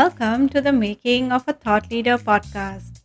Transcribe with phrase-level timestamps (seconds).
[0.00, 3.00] Welcome to the Making of a Thought Leader podcast.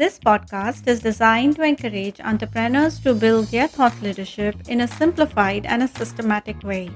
[0.00, 5.66] This podcast is designed to encourage entrepreneurs to build their thought leadership in a simplified
[5.66, 6.90] and a systematic way.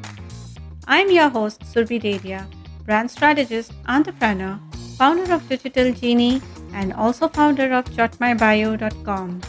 [0.86, 2.46] I'm your host, Surbhi Dedhia,
[2.86, 4.58] brand strategist, entrepreneur,
[4.96, 6.40] founder of Digital Genie,
[6.72, 9.40] and also founder of jotmybio.com.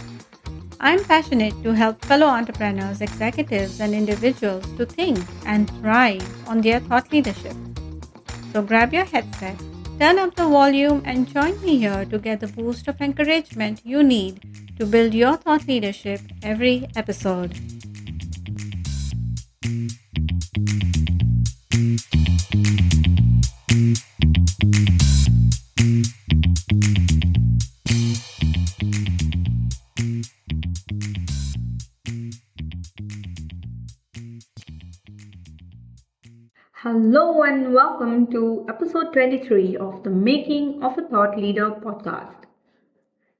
[0.81, 6.81] I'm passionate to help fellow entrepreneurs, executives, and individuals to think and thrive on their
[6.81, 7.55] thought leadership.
[8.51, 9.57] So grab your headset
[9.99, 14.03] Turn up the volume and join me here to get the boost of encouragement you
[14.03, 14.41] need
[14.79, 17.53] to build your thought leadership every episode.
[37.83, 42.45] Welcome to episode 23 of the Making of a Thought Leader podcast.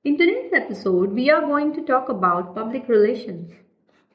[0.03, 3.53] In today's episode, we are going to talk about public relations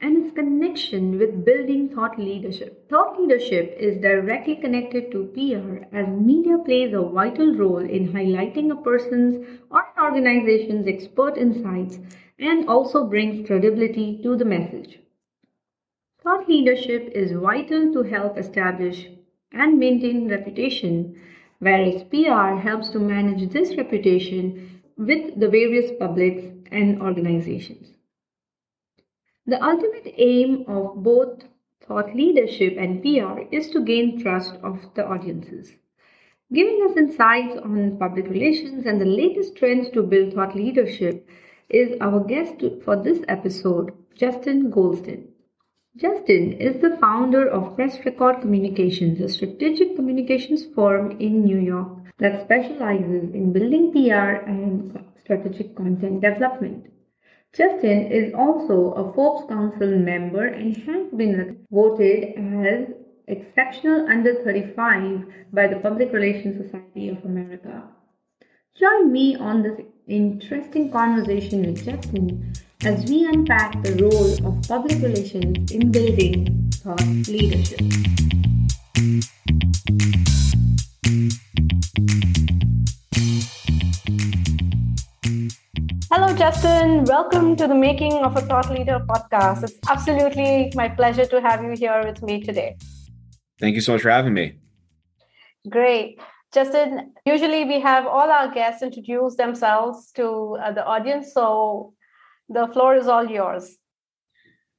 [0.03, 2.91] and its connection with building thought leadership.
[2.91, 8.71] Thought leadership is directly connected to PR as media plays a vital role in highlighting
[8.71, 12.01] a person's or an organization's expert insights
[12.39, 14.99] and also brings credibility to the message.
[16.23, 19.07] Thought leadership is vital to help establish
[19.53, 21.21] and maintain reputation,
[21.59, 27.95] whereas PR helps to manage this reputation with the various publics and organizations.
[29.47, 31.45] The ultimate aim of both
[31.87, 35.73] thought leadership and PR is to gain trust of the audiences.
[36.53, 41.29] Giving us insights on public relations and the latest trends to build thought leadership
[41.69, 45.29] is our guest for this episode, Justin Goldstein.
[45.99, 51.89] Justin is the founder of Press Record Communications, a strategic communications firm in New York
[52.19, 56.87] that specializes in building PR and strategic content development.
[57.53, 62.95] Justin is also a Forbes Council member and has been voted as
[63.27, 67.83] Exceptional Under 35 by the Public Relations Society of America.
[68.79, 72.53] Join me on this interesting conversation with Justin
[72.85, 77.81] as we unpack the role of public relations in building thought leadership.
[86.13, 87.03] Hello, Justin.
[87.07, 89.65] Welcome to the Making of a Thought Leader podcast.
[89.65, 92.77] It's absolutely my pleasure to have you here with me today.
[93.59, 94.57] Thank you so much for having me.
[95.69, 96.21] Great.
[96.55, 101.33] Justin, usually we have all our guests introduce themselves to uh, the audience.
[101.35, 101.95] So
[102.49, 103.77] the floor is all yours.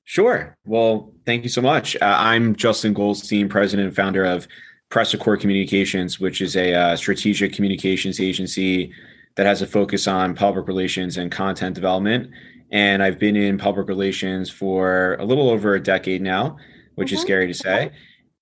[0.04, 0.58] Sure.
[0.66, 1.96] Well, thank you so much.
[1.96, 4.48] Uh, I'm Justin Goldstein, president and founder of
[4.90, 8.92] Press Record Communications, which is a uh, strategic communications agency
[9.36, 12.32] that has a focus on public relations and content development.
[12.72, 16.58] And I've been in public relations for a little over a decade now,
[16.96, 17.16] which mm-hmm.
[17.16, 17.92] is scary to say.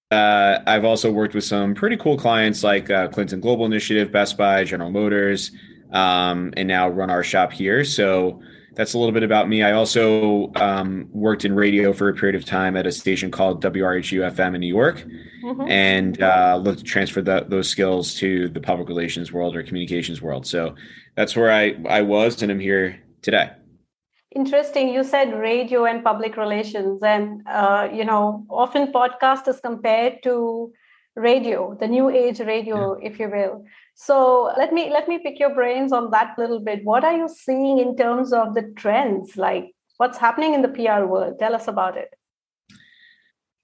[0.10, 4.38] Uh, I've also worked with some pretty cool clients like uh, Clinton Global Initiative, Best
[4.38, 5.52] Buy, General Motors,
[5.92, 7.84] um, and now run our shop here.
[7.84, 8.42] So
[8.78, 9.64] that's a little bit about me.
[9.64, 13.64] I also um, worked in radio for a period of time at a station called
[13.64, 15.04] WRHU FM in New York,
[15.44, 15.68] mm-hmm.
[15.68, 20.22] and uh, looked to transfer the, those skills to the public relations world or communications
[20.22, 20.46] world.
[20.46, 20.76] So
[21.16, 23.50] that's where I, I was, and I'm here today.
[24.36, 24.90] Interesting.
[24.90, 30.72] You said radio and public relations, and uh, you know, often podcast is compared to
[31.16, 33.10] radio, the new age radio, yeah.
[33.10, 33.66] if you will.
[34.00, 36.86] So let me let me pick your brains on that little bit.
[36.86, 39.36] What are you seeing in terms of the trends?
[39.36, 41.40] Like what's happening in the PR world?
[41.40, 42.14] Tell us about it.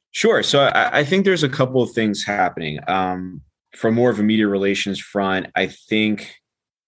[0.10, 0.42] Sure.
[0.42, 2.80] So I, I think there's a couple of things happening.
[2.88, 3.42] Um,
[3.76, 6.36] from more of a media relations front, I think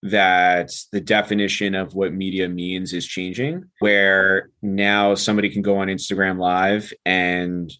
[0.01, 5.87] that the definition of what media means is changing, where now somebody can go on
[5.87, 7.71] Instagram Live and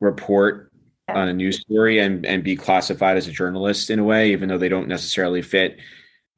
[0.00, 0.70] report
[1.08, 4.48] on a news story and and be classified as a journalist in a way, even
[4.48, 5.78] though they don't necessarily fit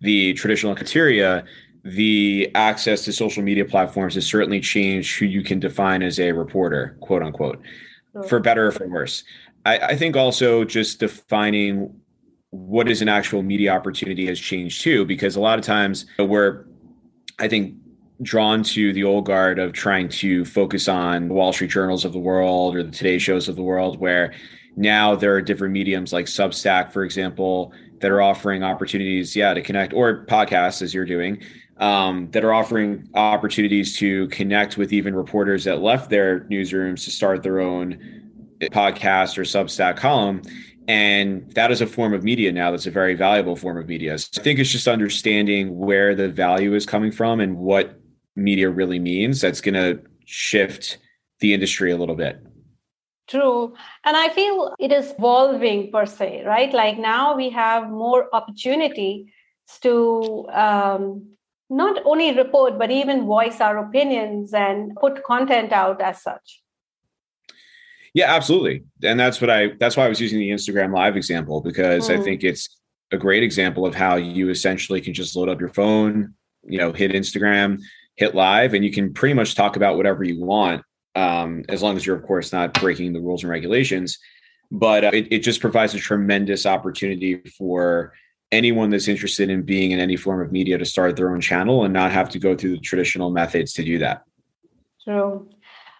[0.00, 1.44] the traditional criteria.
[1.84, 6.32] The access to social media platforms has certainly changed who you can define as a
[6.32, 7.62] reporter, quote unquote,
[8.28, 9.22] for better or for worse.
[9.64, 11.94] I, I think also just defining
[12.50, 16.64] what is an actual media opportunity has changed too, because a lot of times we're,
[17.38, 17.76] I think,
[18.22, 22.12] drawn to the old guard of trying to focus on the Wall Street journals of
[22.12, 24.34] the world or the Today shows of the world, where
[24.76, 29.62] now there are different mediums like Substack, for example, that are offering opportunities, yeah, to
[29.62, 31.42] connect or podcasts as you're doing,
[31.78, 37.10] um, that are offering opportunities to connect with even reporters that left their newsrooms to
[37.10, 38.22] start their own
[38.60, 40.42] podcast or Substack column.
[40.88, 44.16] And that is a form of media now that's a very valuable form of media.
[44.18, 47.98] So I think it's just understanding where the value is coming from and what
[48.36, 50.98] media really means that's going to shift
[51.40, 52.40] the industry a little bit.
[53.28, 53.74] True.
[54.04, 56.72] And I feel it is evolving per se, right?
[56.72, 59.32] Like now we have more opportunity
[59.82, 61.36] to um,
[61.68, 66.62] not only report, but even voice our opinions and put content out as such.
[68.14, 68.84] Yeah, absolutely.
[69.02, 72.18] And that's what I that's why I was using the Instagram live example because mm.
[72.18, 72.68] I think it's
[73.12, 76.34] a great example of how you essentially can just load up your phone,
[76.64, 77.82] you know, hit Instagram,
[78.16, 80.82] hit live, and you can pretty much talk about whatever you want,
[81.14, 84.18] um, as long as you're, of course, not breaking the rules and regulations.
[84.70, 88.12] But uh, it, it just provides a tremendous opportunity for
[88.52, 91.84] anyone that's interested in being in any form of media to start their own channel
[91.84, 94.22] and not have to go through the traditional methods to do that.
[95.04, 95.48] True.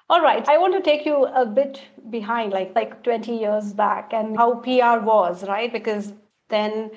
[0.09, 0.49] All right.
[0.49, 4.55] I want to take you a bit behind, like like 20 years back, and how
[4.61, 5.73] PR was, right?
[5.73, 6.13] Because
[6.49, 6.91] then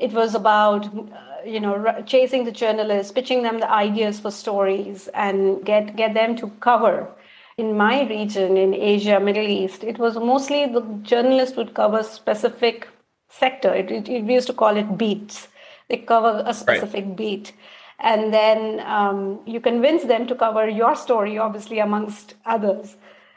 [0.00, 5.08] it was about uh, you know chasing the journalists, pitching them the ideas for stories,
[5.14, 7.08] and get get them to cover.
[7.56, 12.88] In my region, in Asia, Middle East, it was mostly the journalist would cover specific
[13.28, 13.74] sector.
[13.74, 15.48] It, it, we used to call it beats.
[15.88, 17.16] They cover a specific right.
[17.16, 17.52] beat
[18.00, 22.96] and then um, you convince them to cover your story obviously amongst others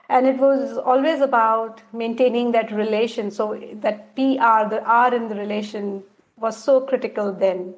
[0.10, 5.36] and it was always about maintaining that relation so that pr the r in the
[5.36, 6.04] relation
[6.44, 7.74] was so critical then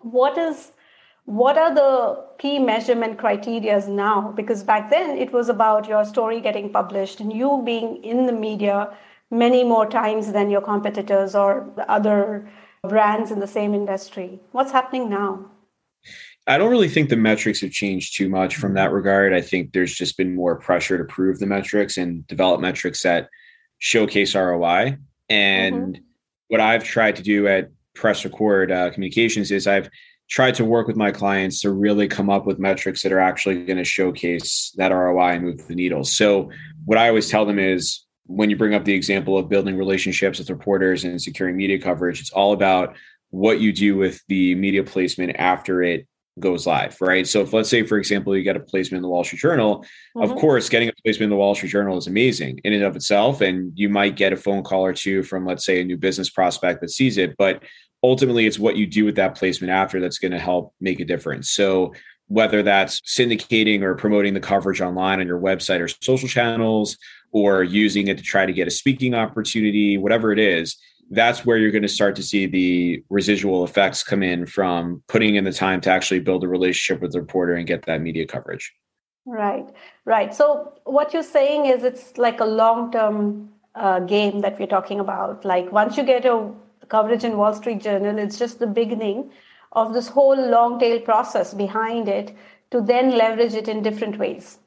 [0.00, 0.72] what is
[1.24, 6.40] what are the key measurement criterias now because back then it was about your story
[6.40, 8.96] getting published and you being in the media
[9.30, 12.48] many more times than your competitors or the other
[12.82, 15.50] brands in the same industry what's happening now
[16.48, 19.32] I don't really think the metrics have changed too much from that regard.
[19.32, 23.28] I think there's just been more pressure to prove the metrics and develop metrics that
[23.78, 24.98] showcase ROI.
[25.28, 26.02] And mm-hmm.
[26.46, 29.90] what I've tried to do at Press Record uh, Communications is I've
[30.28, 33.64] tried to work with my clients to really come up with metrics that are actually
[33.64, 36.04] going to showcase that ROI and move the needle.
[36.04, 36.50] So,
[36.84, 40.38] what I always tell them is when you bring up the example of building relationships
[40.38, 42.96] with reporters and securing media coverage, it's all about
[43.30, 46.06] what you do with the media placement after it
[46.38, 47.26] goes live, right?
[47.26, 49.78] So if let's say, for example, you get a placement in the Wall Street Journal,
[49.78, 50.22] mm-hmm.
[50.22, 52.94] of course, getting a placement in the Wall Street Journal is amazing in and of
[52.94, 53.40] itself.
[53.40, 56.28] And you might get a phone call or two from, let's say, a new business
[56.28, 57.36] prospect that sees it.
[57.38, 57.62] But
[58.02, 61.04] ultimately, it's what you do with that placement after that's going to help make a
[61.04, 61.50] difference.
[61.50, 61.94] So
[62.28, 66.96] whether that's syndicating or promoting the coverage online on your website or social channels,
[67.32, 70.76] or using it to try to get a speaking opportunity, whatever it is,
[71.10, 75.34] that's where you're going to start to see the residual effects come in from putting
[75.34, 78.26] in the time to actually build a relationship with the reporter and get that media
[78.26, 78.72] coverage.
[79.26, 79.68] Right,
[80.04, 80.34] right.
[80.34, 85.44] So what you're saying is it's like a long-term uh, game that we're talking about.
[85.44, 86.50] Like once you get a
[86.88, 89.30] coverage in Wall Street Journal, it's just the beginning
[89.72, 92.34] of this whole long tail process behind it
[92.70, 94.58] to then leverage it in different ways.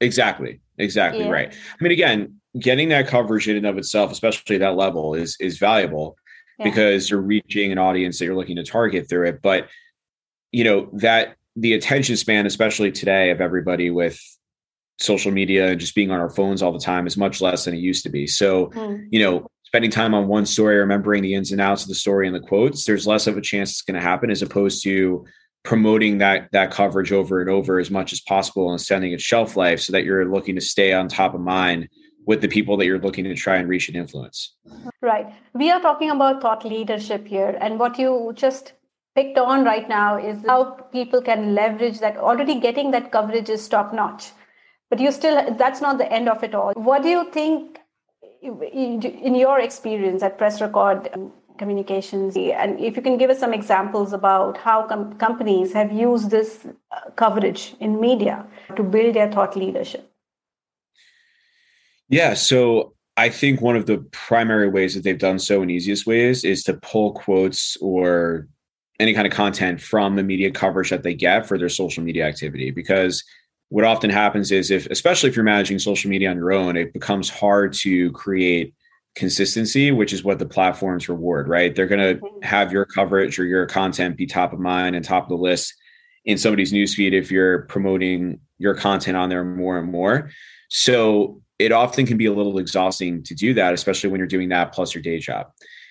[0.00, 0.60] Exactly.
[0.78, 1.30] Exactly yeah.
[1.30, 1.52] right.
[1.52, 5.58] I mean, again, getting that coverage in and of itself, especially that level, is is
[5.58, 6.16] valuable
[6.58, 6.64] yeah.
[6.64, 9.42] because you're reaching an audience that you're looking to target through it.
[9.42, 9.68] But
[10.52, 14.20] you know that the attention span, especially today, of everybody with
[14.98, 17.74] social media and just being on our phones all the time is much less than
[17.74, 18.26] it used to be.
[18.26, 19.06] So, mm.
[19.10, 22.28] you know, spending time on one story, remembering the ins and outs of the story
[22.28, 25.24] and the quotes, there's less of a chance it's going to happen as opposed to
[25.64, 29.56] promoting that that coverage over and over as much as possible and extending its shelf
[29.56, 31.88] life so that you're looking to stay on top of mind
[32.24, 34.54] with the people that you're looking to try and reach and influence.
[35.02, 35.26] Right.
[35.54, 37.58] We are talking about thought leadership here.
[37.60, 38.74] And what you just
[39.16, 42.16] picked on right now is how people can leverage that.
[42.16, 44.30] Already getting that coverage is top notch.
[44.88, 46.74] But you still, that's not the end of it all.
[46.74, 47.80] What do you think,
[48.44, 51.08] in your experience at Press Record
[51.56, 56.30] Communications, and if you can give us some examples about how com- companies have used
[56.30, 58.44] this uh, coverage in media
[58.76, 60.10] to build their thought leadership?
[62.08, 62.34] Yeah.
[62.34, 66.44] So I think one of the primary ways that they've done so and easiest ways
[66.44, 68.48] is to pull quotes or
[69.00, 72.26] any kind of content from the media coverage that they get for their social media
[72.26, 72.70] activity.
[72.70, 73.24] Because
[73.74, 76.92] what often happens is if, especially if you're managing social media on your own, it
[76.92, 78.72] becomes hard to create
[79.16, 81.74] consistency, which is what the platforms reward, right?
[81.74, 82.42] They're going to mm-hmm.
[82.44, 85.74] have your coverage or your content be top of mind and top of the list
[86.24, 90.30] in somebody's newsfeed if you're promoting your content on there more and more.
[90.70, 94.50] So it often can be a little exhausting to do that, especially when you're doing
[94.50, 95.48] that plus your day job.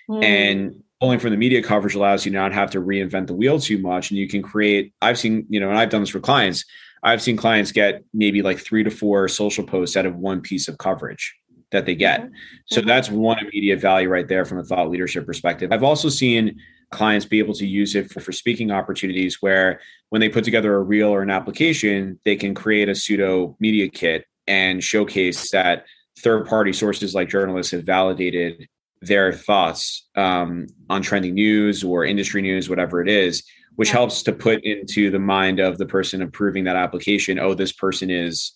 [0.10, 0.24] Mm.
[0.24, 3.78] And pulling from the media coverage allows you not have to reinvent the wheel too
[3.78, 4.10] much.
[4.10, 6.64] And you can create, I've seen, you know, and I've done this for clients.
[7.04, 10.68] I've seen clients get maybe like three to four social posts out of one piece
[10.68, 11.36] of coverage.
[11.74, 12.22] that they get.
[12.22, 12.34] Mm-hmm.
[12.68, 12.88] So mm-hmm.
[12.88, 15.72] that's one immediate value right there from a thought leadership perspective.
[15.72, 16.56] I've also seen
[16.92, 20.76] clients be able to use it for, for speaking opportunities where when they put together
[20.76, 25.86] a reel or an application, they can create a pseudo media kit and showcase that
[26.20, 28.68] third party sources like journalists have validated
[29.02, 33.44] their thoughts um, on trending news or industry news, whatever it is,
[33.76, 33.94] which yeah.
[33.94, 38.10] helps to put into the mind of the person approving that application, oh, this person
[38.10, 38.54] is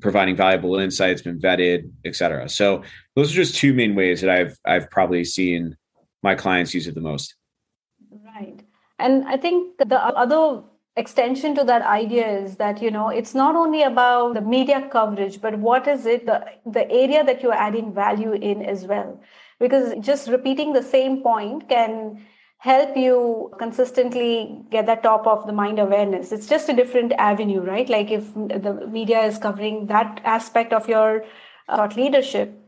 [0.00, 2.48] providing valuable insights, been vetted, et cetera.
[2.48, 2.82] So
[3.16, 5.76] those are just two main ways that I've I've probably seen
[6.22, 7.34] my clients use it the most.
[8.10, 8.62] Right.
[8.98, 10.62] And I think the other
[10.96, 15.40] extension to that idea is that you know it's not only about the media coverage
[15.40, 19.18] but what is it the, the area that you're adding value in as well
[19.58, 22.22] because just repeating the same point can
[22.62, 26.30] help you consistently get that top of the mind awareness.
[26.30, 27.88] It's just a different avenue right?
[27.88, 31.24] Like if the media is covering that aspect of your
[31.68, 32.58] uh, thought leadership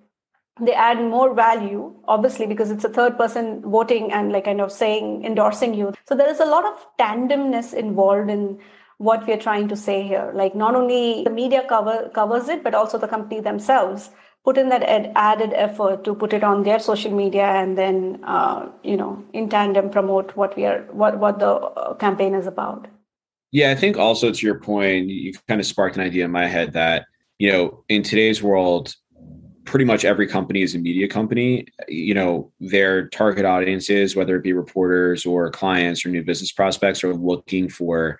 [0.61, 4.71] they add more value obviously because it's a third person voting and like kind of
[4.73, 5.93] saying endorsing you.
[6.07, 8.59] So there is a lot of tandemness involved in
[8.99, 12.75] what we're trying to say here like not only the media cover covers it but
[12.75, 14.11] also the company themselves
[14.45, 18.21] put in that ed- added effort to put it on their social media and then
[18.25, 22.47] uh, you know in tandem promote what we are what what the uh, campaign is
[22.47, 22.87] about
[23.51, 26.47] yeah i think also to your point you kind of sparked an idea in my
[26.47, 27.07] head that
[27.39, 28.95] you know in today's world
[29.65, 31.67] pretty much every company is a media company.
[31.89, 37.03] You know, their target audiences, whether it be reporters or clients or new business prospects,
[37.03, 38.19] are looking for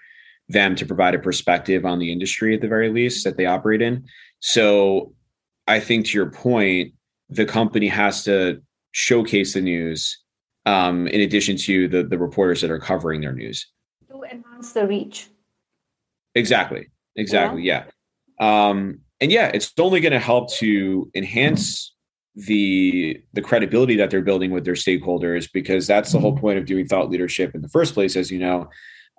[0.49, 3.81] them to provide a perspective on the industry at the very least that they operate
[3.81, 4.05] in.
[4.41, 5.15] So
[5.67, 6.93] I think to your point,
[7.31, 10.19] the company has to showcase the news
[10.67, 13.67] um, in addition to the, the reporters that are covering their news.
[14.11, 15.29] To enhance the reach.
[16.35, 16.89] Exactly.
[17.17, 17.63] Exactly.
[17.63, 17.85] Yeah.
[18.41, 18.69] yeah.
[18.69, 21.95] Um, and yeah, it's only going to help to enhance
[22.37, 26.41] the the credibility that they're building with their stakeholders because that's the whole mm-hmm.
[26.41, 28.69] point of doing thought leadership in the first place, as you know.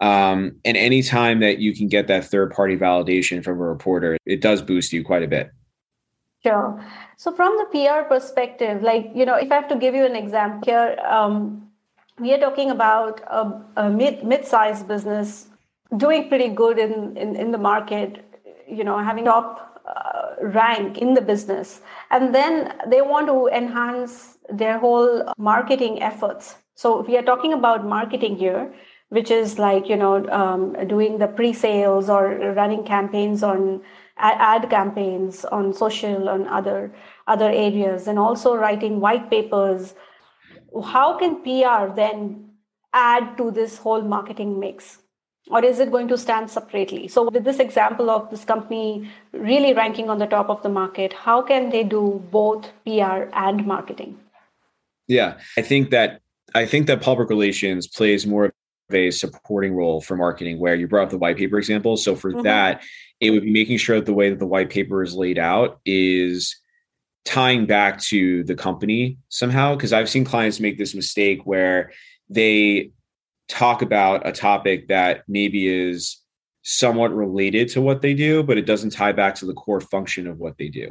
[0.02, 4.42] Um, and anytime that you can get that third party validation from a reporter, it
[4.42, 5.52] does boost you quite a bit.
[6.44, 6.84] Sure.
[7.18, 10.16] So from the PR perspective, like you know, if I have to give you an
[10.16, 11.68] example here, um,
[12.20, 15.48] we are talking about a, a mid mid-sized business
[15.98, 18.24] doing pretty good in, in in the market.
[18.68, 24.38] You know, having top uh, rank in the business and then they want to enhance
[24.50, 28.74] their whole marketing efforts so we are talking about marketing here
[29.16, 32.24] which is like you know um, doing the pre-sales or
[32.62, 33.82] running campaigns on
[34.18, 36.94] ad campaigns on social and other
[37.28, 39.96] other areas and also writing white papers
[40.92, 42.20] how can pr then
[42.94, 45.00] add to this whole marketing mix
[45.50, 47.08] or is it going to stand separately?
[47.08, 51.14] So, with this example of this company really ranking on the top of the market,
[51.14, 54.18] how can they do both PR and marketing?
[55.08, 56.22] Yeah, I think that
[56.56, 58.54] I think that public relations plays more
[58.92, 60.60] a supporting role for marketing.
[60.60, 62.44] Where you brought up the white paper example, so for mm-hmm.
[62.44, 62.84] that,
[63.20, 65.80] it would be making sure that the way that the white paper is laid out
[65.86, 66.56] is
[67.24, 69.76] tying back to the company somehow.
[69.76, 71.92] Because I've seen clients make this mistake where
[72.30, 72.92] they
[73.48, 76.22] talk about a topic that maybe is
[76.64, 80.26] somewhat related to what they do, but it doesn't tie back to the core function
[80.28, 80.88] of what they do.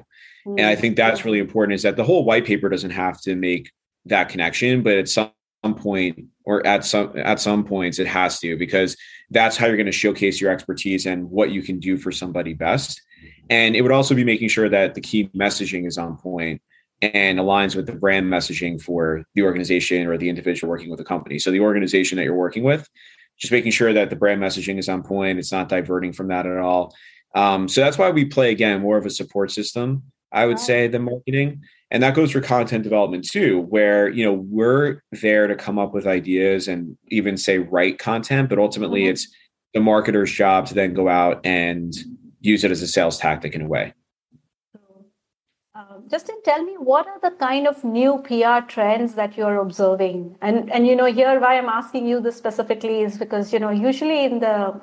[0.46, 0.58] Mm-hmm.
[0.58, 3.34] And I think that's really important is that the whole white paper doesn't have to
[3.34, 3.72] make
[4.06, 5.30] that connection, but it's some
[5.72, 8.96] point or at some at some points it has to because
[9.30, 12.52] that's how you're going to showcase your expertise and what you can do for somebody
[12.52, 13.00] best.
[13.48, 16.60] And it would also be making sure that the key messaging is on point
[17.00, 21.04] and aligns with the brand messaging for the organization or the individual working with the
[21.04, 21.38] company.
[21.38, 22.88] So the organization that you're working with,
[23.38, 25.38] just making sure that the brand messaging is on point.
[25.38, 26.94] It's not diverting from that at all.
[27.34, 30.88] Um, so that's why we play again more of a support system, I would say,
[30.88, 31.62] than marketing.
[31.94, 35.94] And that goes for content development too, where you know we're there to come up
[35.94, 39.10] with ideas and even say write content, but ultimately mm-hmm.
[39.10, 39.28] it's
[39.74, 41.94] the marketer's job to then go out and
[42.40, 43.94] use it as a sales tactic in a way.
[46.10, 50.36] Justin, tell me what are the kind of new PR trends that you're observing?
[50.42, 53.70] And and you know, here why I'm asking you this specifically is because you know,
[53.70, 54.80] usually in the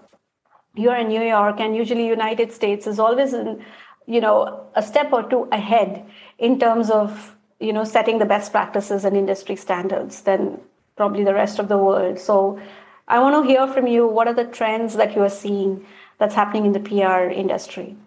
[0.75, 3.61] you're in New York and usually United States is always in,
[4.07, 6.05] you know, a step or two ahead
[6.37, 10.59] in terms of you know setting the best practices and industry standards than
[10.95, 12.19] probably the rest of the world.
[12.19, 12.59] So
[13.07, 15.85] I want to hear from you what are the trends that you are seeing
[16.17, 17.97] that's happening in the PR industry?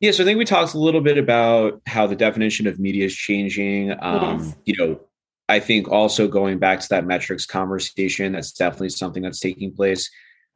[0.00, 3.06] Yeah, so I think we talked a little bit about how the definition of media
[3.06, 3.92] is changing.
[4.00, 4.56] Um, yes.
[4.64, 5.00] You know,
[5.48, 10.08] I think also going back to that metrics conversation, that's definitely something that's taking place.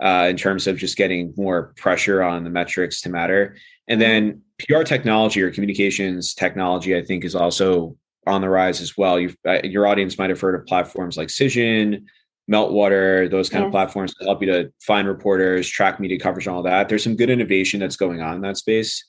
[0.02, 3.56] Uh, in terms of just getting more pressure on the metrics to matter.
[3.87, 8.97] And then PR technology or communications technology, I think, is also on the rise as
[8.97, 9.21] well.
[9.21, 12.02] You've, uh, your audience might have heard of platforms like Cision,
[12.50, 13.68] Meltwater, those kind yes.
[13.68, 16.88] of platforms that help you to find reporters, track media coverage, and all that.
[16.88, 19.04] There's some good innovation that's going on in that space.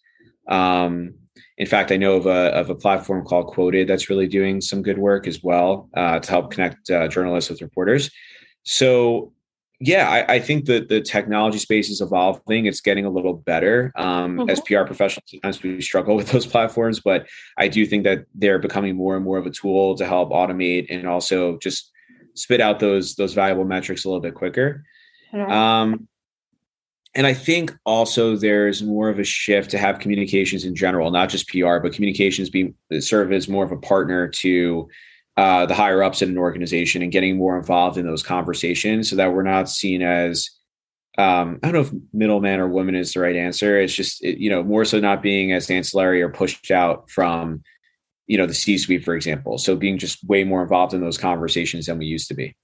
[0.47, 1.15] Um,
[1.57, 4.83] in fact, I know of a, of a platform called Qwoted that's really doing some
[4.83, 8.11] good work as well uh, to help connect uh, journalists with reporters.
[8.61, 9.33] So
[9.79, 12.65] yeah, I, I, think that the technology space is evolving.
[12.65, 13.91] It's getting a little better.
[13.95, 14.49] Um, mm-hmm.
[14.49, 17.27] As PR professionals, sometimes we struggle with those platforms, but
[17.57, 20.87] I do think that they're becoming more and more of a tool to help automate
[20.89, 21.91] and also just
[22.35, 24.83] spit out those those valuable metrics a little bit quicker.
[25.33, 25.51] Right.
[25.51, 26.07] Um,
[27.15, 31.29] and I think also there's more of a shift to have communications in general, not
[31.29, 34.87] just PR, but communications being serve as more of a partner to
[35.35, 39.15] uh, the higher ups in an organization and getting more involved in those conversations so
[39.15, 40.49] that we're not seen as
[41.17, 43.79] um, I don't know if middleman or woman is the right answer.
[43.79, 47.63] It's just it, you know more so not being as ancillary or pushed out from
[48.25, 49.57] you know the C-suite, for example.
[49.57, 52.55] So being just way more involved in those conversations than we used to be,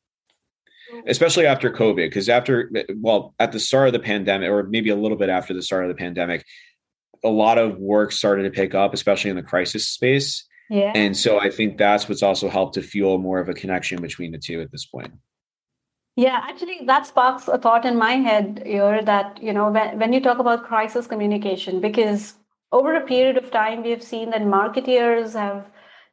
[1.05, 1.97] especially after COVID.
[1.97, 5.53] Because after well, at the start of the pandemic, or maybe a little bit after
[5.53, 6.43] the start of the pandemic,
[7.23, 10.47] a lot of work started to pick up, especially in the crisis space.
[10.69, 10.91] Yeah.
[10.95, 14.31] And so I think that's what's also helped to fuel more of a connection between
[14.31, 15.11] the two at this point.
[16.15, 20.13] Yeah, actually, that sparks a thought in my head here that, you know, when, when
[20.13, 22.33] you talk about crisis communication, because
[22.71, 25.65] over a period of time, we have seen that marketeers have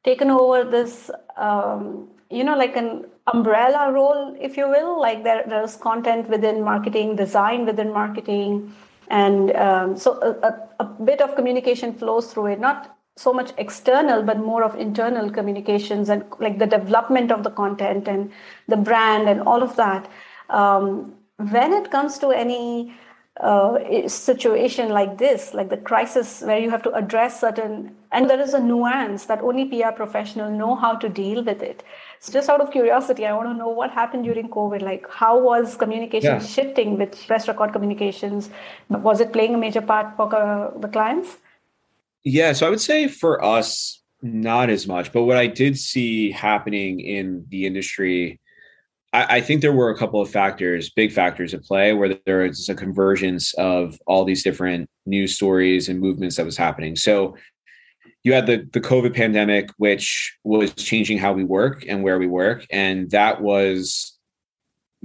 [0.04, 5.00] taken over this, um, you know, like an umbrella role, if you will.
[5.00, 8.74] Like there, there's content within marketing, design within marketing.
[9.08, 13.52] And um, so a, a, a bit of communication flows through it, not so much
[13.56, 18.30] external but more of internal communications and like the development of the content and
[18.68, 20.08] the brand and all of that.
[20.50, 22.94] Um, when it comes to any
[23.40, 28.40] uh, situation like this like the crisis where you have to address certain and there
[28.40, 31.82] is a nuance that only pr professionals know how to deal with it.
[32.20, 35.38] So just out of curiosity i want to know what happened during covid like how
[35.38, 36.38] was communication yeah.
[36.38, 38.50] shifting with press record communications?
[38.88, 41.36] Was it playing a major part for uh, the clients
[42.26, 45.12] yeah, so I would say for us, not as much.
[45.12, 48.40] But what I did see happening in the industry,
[49.12, 52.38] I, I, think there were a couple of factors, big factors at play, where there
[52.38, 56.96] was a convergence of all these different news stories and movements that was happening.
[56.96, 57.36] So
[58.24, 62.26] you had the the COVID pandemic, which was changing how we work and where we
[62.26, 64.15] work, and that was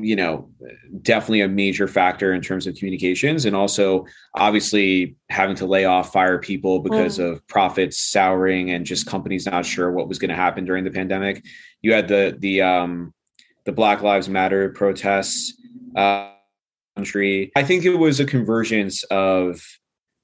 [0.03, 0.49] you know
[1.01, 6.11] definitely a major factor in terms of communications and also obviously having to lay off
[6.11, 7.31] fire people because mm.
[7.31, 10.91] of profits souring and just companies not sure what was going to happen during the
[10.91, 11.43] pandemic.
[11.81, 13.13] You had the the um
[13.65, 15.53] the black lives matter protests
[15.95, 16.31] uh
[16.95, 17.51] country.
[17.55, 19.61] I think it was a convergence of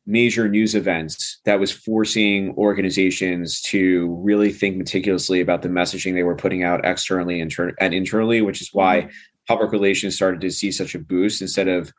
[0.06, 6.24] major news events that was forcing organizations to really think meticulously about the messaging they
[6.24, 9.10] were putting out externally and, and internally, which is why mm-hmm
[9.48, 11.92] public relations started to see such a boost instead of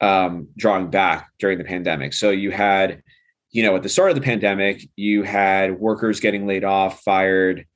[0.00, 2.12] um, drawing back during the pandemic.
[2.12, 3.02] So you had,
[3.50, 7.66] you know, at the start of the pandemic, you had workers getting laid off, fired,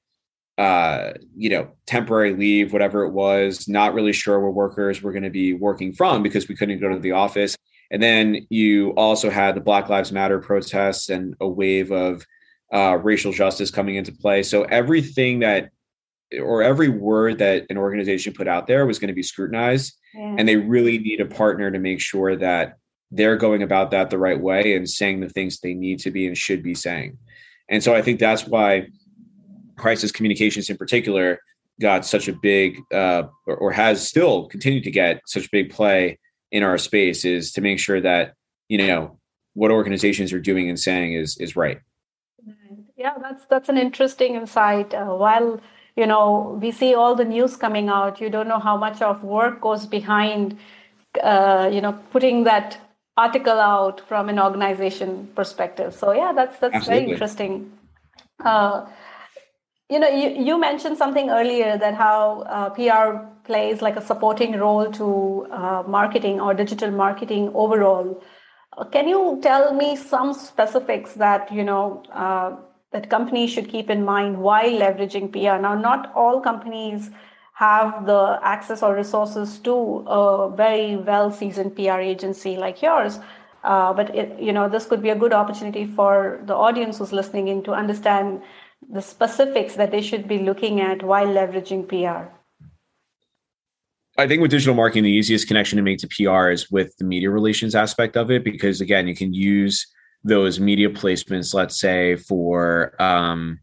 [0.58, 5.22] uh, you know, temporary leave, whatever it was, not really sure where workers were going
[5.22, 7.56] to be working from because we couldn't go to the office.
[7.90, 12.26] And then you also had the Black Lives Matter protests and a wave of
[12.72, 14.42] uh, racial justice coming into play.
[14.42, 15.70] So everything that
[16.42, 20.36] or every word that an organization put out there was going to be scrutinized yeah.
[20.38, 22.76] and they really need a partner to make sure that
[23.10, 26.26] they're going about that the right way and saying the things they need to be
[26.26, 27.16] and should be saying.
[27.68, 28.88] And so i think that's why
[29.76, 31.40] crisis communications in particular
[31.80, 36.18] got such a big uh, or, or has still continued to get such big play
[36.50, 38.34] in our space is to make sure that
[38.68, 39.18] you know
[39.54, 41.80] what organizations are doing and saying is is right.
[42.96, 44.92] Yeah that's that's an interesting insight.
[44.92, 45.60] Uh, while
[45.98, 48.20] you know we see all the news coming out.
[48.20, 50.56] You don't know how much of work goes behind
[51.22, 52.78] uh, you know putting that
[53.16, 55.94] article out from an organization perspective.
[55.94, 57.00] So yeah that's that's Absolutely.
[57.00, 57.72] very interesting.
[58.44, 58.86] Uh,
[59.90, 64.56] you know you, you mentioned something earlier that how uh, pr plays like a supporting
[64.60, 68.22] role to uh, marketing or digital marketing overall.
[68.92, 72.56] Can you tell me some specifics that you know uh,
[72.92, 75.60] that companies should keep in mind while leveraging PR.
[75.60, 77.10] Now, not all companies
[77.54, 79.74] have the access or resources to
[80.06, 83.18] a very well seasoned PR agency like yours.
[83.64, 87.12] Uh, but it, you know this could be a good opportunity for the audience who's
[87.12, 88.40] listening in to understand
[88.88, 92.32] the specifics that they should be looking at while leveraging PR.
[94.16, 97.04] I think with digital marketing, the easiest connection to make to PR is with the
[97.04, 99.86] media relations aspect of it, because again, you can use
[100.24, 103.60] those media placements, let's say for, um,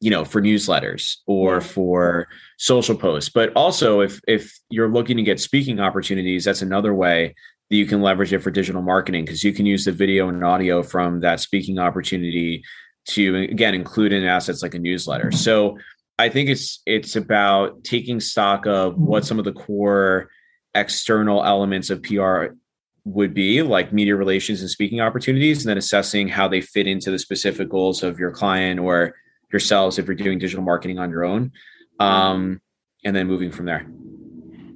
[0.00, 3.30] you know, for newsletters or for social posts.
[3.30, 7.34] But also, if if you're looking to get speaking opportunities, that's another way
[7.70, 10.44] that you can leverage it for digital marketing because you can use the video and
[10.44, 12.62] audio from that speaking opportunity
[13.06, 15.30] to again include in assets like a newsletter.
[15.32, 15.78] So
[16.18, 20.30] I think it's it's about taking stock of what some of the core
[20.74, 22.46] external elements of PR
[23.04, 27.10] would be, like media relations and speaking opportunities, and then assessing how they fit into
[27.10, 29.14] the specific goals of your client or
[29.52, 31.52] yourselves if you're doing digital marketing on your own,
[32.00, 32.60] um,
[33.04, 33.86] and then moving from there.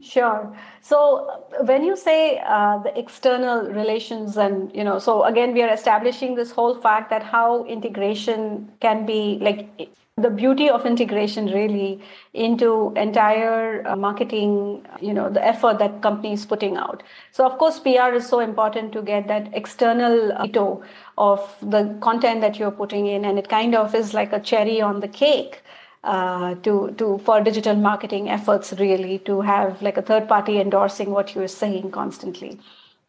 [0.00, 0.56] Sure.
[0.80, 5.72] So when you say uh, the external relations, and you know, so again, we are
[5.72, 9.90] establishing this whole fact that how integration can be like
[10.22, 12.00] the beauty of integration really
[12.34, 17.02] into entire uh, marketing you know the effort that companies putting out.
[17.32, 20.82] So of course pr is so important to get that external ito
[21.16, 24.80] of the content that you're putting in and it kind of is like a cherry
[24.80, 25.62] on the cake
[26.04, 31.10] uh, to to for digital marketing efforts really to have like a third party endorsing
[31.10, 32.58] what you're saying constantly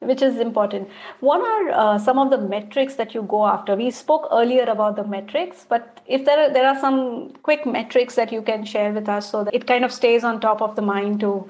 [0.02, 0.90] which is important.
[1.20, 3.76] What are uh, some of the metrics that you go after?
[3.76, 8.16] We spoke earlier about the metrics, but if there are, there are some quick metrics
[8.16, 10.76] that you can share with us so that it kind of stays on top of
[10.76, 11.48] the mind to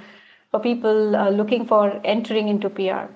[0.49, 3.13] for people uh, looking for entering into PR.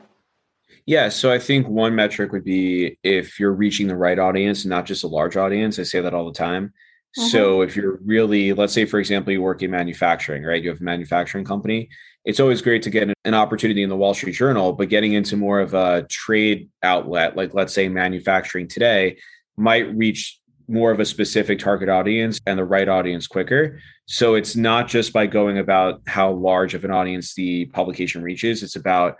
[0.86, 4.86] Yeah, so I think one metric would be if you're reaching the right audience, not
[4.86, 5.80] just a large audience.
[5.80, 6.74] I say that all the time.
[7.18, 7.30] Mm-hmm.
[7.30, 10.62] So if you're really, let's say, for example, you work in manufacturing, right?
[10.62, 11.90] You have a manufacturing company
[12.26, 15.36] it's always great to get an opportunity in the Wall Street Journal, but getting into
[15.36, 19.18] more of a trade outlet, like let's say manufacturing today,
[19.58, 23.80] might reach more of a specific target audience and the right audience quicker.
[24.06, 28.64] So it's not just by going about how large of an audience the publication reaches,
[28.64, 29.18] it's about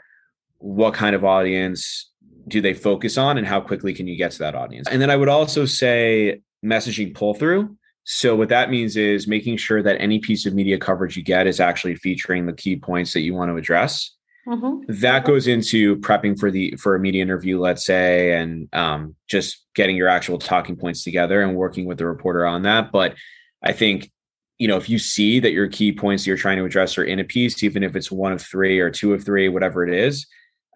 [0.60, 2.10] what kind of audience
[2.48, 4.88] do they focus on and how quickly can you get to that audience.
[4.90, 7.78] And then I would also say messaging pull through.
[8.06, 11.48] So what that means is making sure that any piece of media coverage you get
[11.48, 14.12] is actually featuring the key points that you want to address.
[14.46, 14.92] Mm-hmm.
[15.02, 19.66] That goes into prepping for the for a media interview, let's say, and um, just
[19.74, 22.92] getting your actual talking points together and working with the reporter on that.
[22.92, 23.16] But
[23.62, 24.12] I think
[24.58, 27.20] you know if you see that your key points you're trying to address are in
[27.20, 30.28] a piece, even if it's one of three or two of three, whatever it is,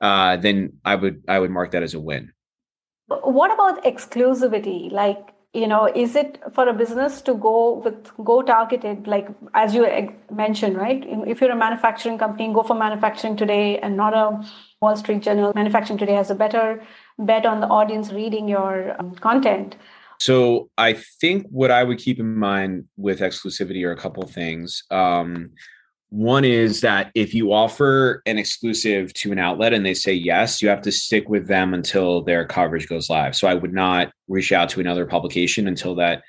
[0.02, 2.32] uh, then I would I would mark that as a win.
[3.08, 4.90] What about exclusivity?
[4.90, 9.74] Like you know is it for a business to go with go targeted like as
[9.74, 9.86] you
[10.32, 11.04] mentioned right?
[11.34, 14.26] If you're a manufacturing company go for manufacturing today and not a
[14.82, 15.52] wall street journal.
[15.56, 16.84] Manufacturing today has a better
[17.18, 19.76] bet on the audience reading your um, content.
[20.20, 24.84] So i think what i would keep in mind with exclusivity are a couple things.
[24.92, 25.52] Um,
[26.10, 30.62] one is that if you offer an exclusive to an outlet and they say yes,
[30.62, 33.36] you have to stick with them until their coverage goes live.
[33.36, 36.24] So I would not reach out to another publication until that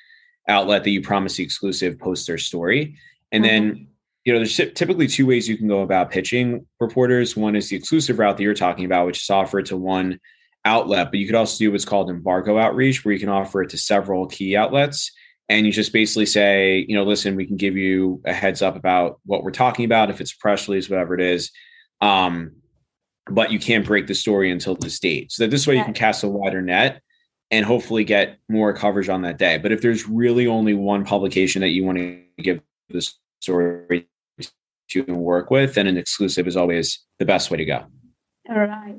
[0.48, 2.96] outlet that you promised the exclusive posts their story.
[3.30, 3.66] And mm-hmm.
[3.68, 3.86] then,
[4.24, 7.36] you know, there's typically two ways you can go about pitching reporters.
[7.36, 10.18] One is the exclusive route that you're talking about, which is offer it to one
[10.64, 13.70] outlet, but you could also do what's called embargo outreach, where you can offer it
[13.70, 15.12] to several key outlets
[15.48, 18.76] and you just basically say, you know, listen, we can give you a heads up
[18.76, 21.50] about what we're talking about, if it's press release, whatever it is.
[22.00, 22.52] Um,
[23.30, 25.32] but you can't break the story until this date.
[25.32, 27.02] So that this way you can cast a wider net
[27.50, 29.58] and hopefully get more coverage on that day.
[29.58, 33.06] But if there's really only one publication that you want to give the
[33.40, 34.06] story
[34.90, 37.84] to and work with, then an exclusive is always the best way to go.
[38.48, 38.96] All right.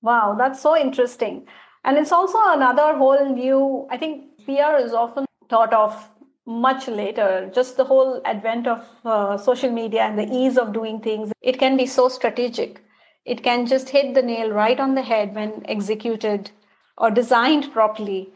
[0.00, 1.46] Wow, that's so interesting.
[1.84, 6.08] And it's also another whole new, I think PR is often thought of
[6.46, 7.50] much later.
[7.54, 11.58] Just the whole advent of uh, social media and the ease of doing things it
[11.58, 12.82] can be so strategic.
[13.24, 16.50] It can just hit the nail right on the head when executed
[16.96, 18.32] or designed properly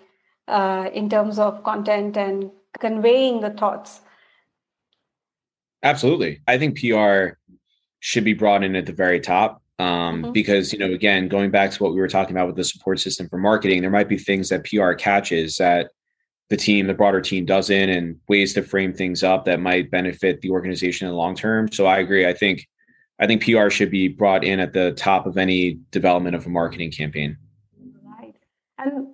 [0.49, 4.01] uh, in terms of content and conveying the thoughts.
[5.83, 6.41] Absolutely.
[6.47, 7.37] I think pr
[8.01, 10.33] should be brought in at the very top um, mm-hmm.
[10.33, 12.99] because you know again going back to what we were talking about with the support
[13.01, 15.91] system for marketing there might be things that pr catches that
[16.51, 20.41] the team, the broader team doesn't, and ways to frame things up that might benefit
[20.41, 21.71] the organization in the long term.
[21.73, 22.27] So I agree.
[22.27, 22.69] I think
[23.19, 26.49] I think PR should be brought in at the top of any development of a
[26.49, 27.37] marketing campaign.
[28.05, 28.35] Right.
[28.79, 29.09] And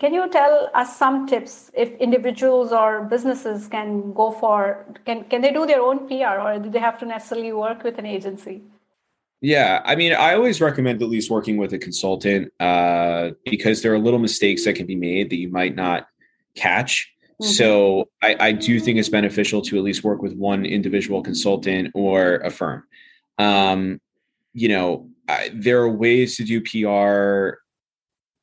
[0.00, 5.42] can you tell us some tips if individuals or businesses can go for can can
[5.42, 8.62] they do their own PR or do they have to necessarily work with an agency?
[9.44, 13.92] Yeah, I mean, I always recommend at least working with a consultant uh, because there
[13.92, 16.06] are little mistakes that can be made that you might not
[16.56, 17.10] catch.
[17.40, 17.50] Mm-hmm.
[17.52, 21.90] So I, I, do think it's beneficial to at least work with one individual consultant
[21.94, 22.84] or a firm.
[23.38, 24.00] Um,
[24.52, 27.58] you know, I, there are ways to do PR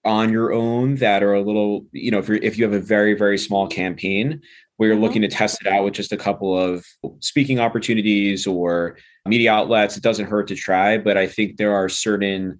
[0.05, 2.79] on your own that are a little, you know, if you're if you have a
[2.79, 4.41] very very small campaign
[4.77, 5.03] where you're mm-hmm.
[5.03, 6.85] looking to test it out with just a couple of
[7.19, 10.97] speaking opportunities or media outlets, it doesn't hurt to try.
[10.97, 12.59] But I think there are certain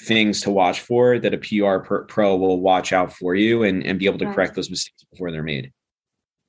[0.00, 3.98] things to watch for that a PR pro will watch out for you and, and
[3.98, 4.34] be able to right.
[4.34, 5.72] correct those mistakes before they're made.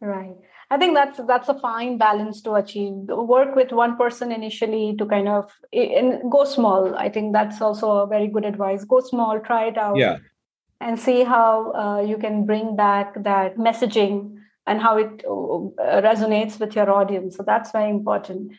[0.02, 0.36] Right.
[0.72, 2.94] I think that's that's a fine balance to achieve.
[3.08, 6.96] Work with one person initially to kind of and go small.
[6.96, 8.86] I think that's also a very good advice.
[8.86, 10.18] Go small, try it out, yeah,
[10.80, 14.36] and see how uh, you can bring back that messaging
[14.68, 17.38] and how it uh, resonates with your audience.
[17.38, 18.52] So that's very important.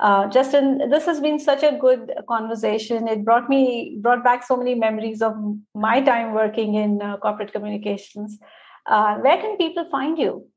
[0.00, 3.06] Uh, Justin, this has been such a good conversation.
[3.06, 5.36] It brought me brought back so many memories of
[5.74, 8.40] my time working in uh, corporate communications.
[8.86, 10.48] Uh, where can people find you?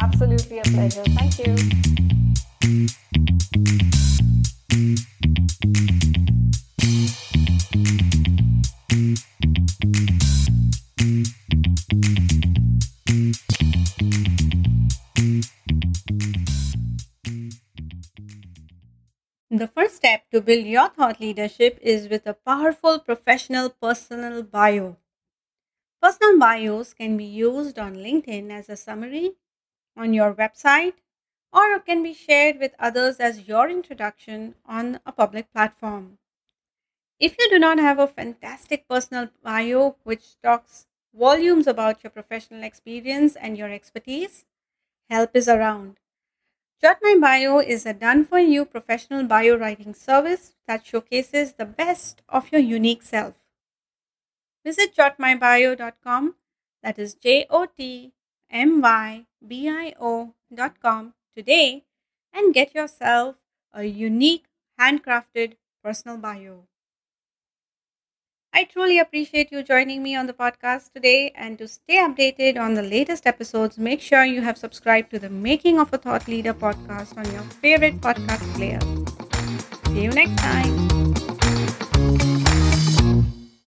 [0.00, 1.04] Absolutely a pleasure.
[1.04, 1.38] Thank
[3.92, 3.96] you.
[19.96, 24.96] Step to build your thought leadership is with a powerful professional personal bio.
[26.00, 29.32] Personal bios can be used on LinkedIn as a summary,
[29.96, 30.94] on your website,
[31.52, 36.18] or can be shared with others as your introduction on a public platform.
[37.20, 42.62] If you do not have a fantastic personal bio which talks volumes about your professional
[42.62, 44.46] experience and your expertise,
[45.10, 45.98] help is around.
[46.82, 51.64] Jot My Bio is a done for you professional bio writing service that showcases the
[51.64, 53.34] best of your unique self.
[54.62, 56.34] Visit jotmybio.com,
[56.82, 58.12] that is J O T
[58.50, 61.84] M Y B I O.com today
[62.34, 63.36] and get yourself
[63.72, 64.44] a unique
[64.78, 66.64] handcrafted personal bio.
[68.56, 71.30] I truly appreciate you joining me on the podcast today.
[71.36, 75.28] And to stay updated on the latest episodes, make sure you have subscribed to the
[75.28, 78.80] Making of a Thought Leader podcast on your favorite podcast player.
[79.92, 80.95] See you next time.